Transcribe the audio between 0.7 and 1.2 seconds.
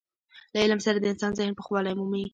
سره د